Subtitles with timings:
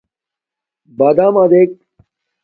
[0.97, 1.71] بَدَمݳ دݵک.